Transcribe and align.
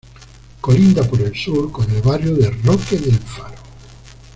Colinda 0.61 1.03
por 1.03 1.21
el 1.21 1.35
Sur 1.35 1.71
con 1.71 1.87
el 1.91 2.01
barrio 2.01 2.33
de 2.33 2.49
Roque 2.49 2.97
del 2.97 3.19
Faro. 3.19 3.55